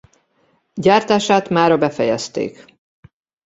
Gyártását 0.73 1.49
mára 1.49 1.77
befejezték. 1.77 2.65